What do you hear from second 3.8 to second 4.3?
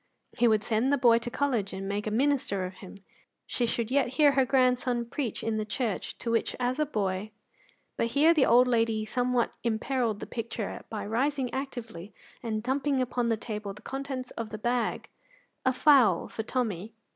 yet